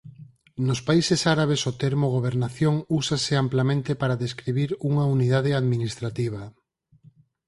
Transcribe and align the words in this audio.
Nos 0.67 0.79
países 0.87 1.21
árabes 1.35 1.61
o 1.71 1.71
termo 1.83 2.07
gobernación 2.17 2.75
úsase 2.99 3.33
amplamente 3.43 3.91
para 4.01 4.19
describir 4.23 4.69
unha 4.89 5.03
unidade 5.15 5.51
administrativa. 5.61 6.43